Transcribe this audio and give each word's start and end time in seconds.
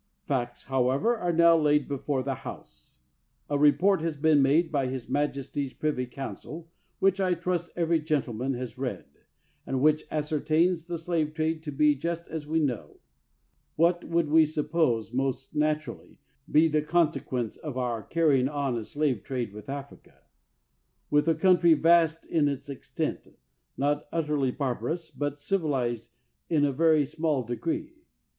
Facts, 0.23 0.63
however, 0.63 1.15
are 1.15 1.31
now 1.31 1.55
laid 1.55 1.87
before 1.87 2.23
the 2.23 2.33
House. 2.41 2.97
A 3.51 3.57
report 3.59 4.01
has 4.01 4.17
been 4.17 4.41
made 4.41 4.71
by 4.71 4.87
his 4.87 5.07
maj 5.07 5.37
esty's 5.37 5.73
privy 5.73 6.07
council, 6.07 6.71
which, 6.97 7.21
I 7.21 7.35
trust, 7.35 7.69
every 7.75 7.99
gentleman 7.99 8.55
has 8.55 8.79
read, 8.79 9.05
and 9.63 9.79
which 9.79 10.05
ascertains 10.09 10.85
the 10.87 10.97
slave 10.97 11.35
trade 11.35 11.61
to 11.61 11.71
be 11.71 11.93
just 11.93 12.27
as 12.29 12.47
we 12.47 12.59
know. 12.59 12.97
What 13.75 14.01
should 14.01 14.31
we 14.31 14.43
suppose 14.47 15.13
must 15.13 15.53
naturally 15.55 16.17
be 16.49 16.67
the 16.67 16.81
consequence 16.81 17.55
of 17.57 17.77
our 17.77 18.01
carrying 18.01 18.49
on 18.49 18.75
a 18.79 18.83
slave 18.83 19.21
trade 19.21 19.53
with 19.53 19.69
Africa? 19.69 20.21
With 21.11 21.27
a 21.27 21.35
country 21.35 21.75
vast 21.75 22.25
in 22.25 22.47
its 22.47 22.69
extent, 22.69 23.27
not 23.77 24.07
utterly 24.11 24.49
barbarous, 24.49 25.11
but 25.11 25.37
civilized 25.37 26.09
in 26.49 26.65
a 26.65 26.71
very 26.73 27.05
small 27.05 27.43
degree? 27.43 27.97